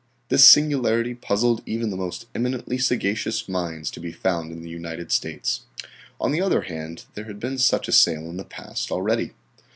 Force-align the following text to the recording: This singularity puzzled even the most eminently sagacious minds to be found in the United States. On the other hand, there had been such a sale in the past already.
This 0.29 0.47
singularity 0.47 1.13
puzzled 1.13 1.61
even 1.67 1.91
the 1.91 1.95
most 1.95 2.25
eminently 2.33 2.79
sagacious 2.79 3.47
minds 3.47 3.91
to 3.91 3.99
be 3.99 4.11
found 4.11 4.51
in 4.51 4.63
the 4.63 4.69
United 4.71 5.11
States. 5.11 5.61
On 6.19 6.31
the 6.31 6.41
other 6.41 6.61
hand, 6.61 7.03
there 7.13 7.25
had 7.25 7.39
been 7.39 7.59
such 7.59 7.87
a 7.87 7.91
sale 7.91 8.27
in 8.27 8.37
the 8.37 8.43
past 8.43 8.91
already. 8.91 9.35